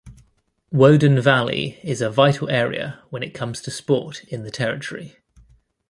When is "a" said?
2.01-2.09